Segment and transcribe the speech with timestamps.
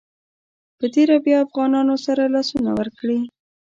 [0.77, 3.19] په تېره بیا افغانانو سره لاسونه ورکړي.